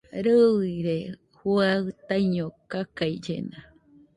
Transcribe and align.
Rɨire 0.25 0.97
juaɨ 1.37 1.81
taiño 2.07 2.45
kakaillena 2.71 3.57